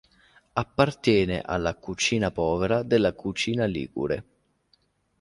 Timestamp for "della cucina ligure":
2.81-4.25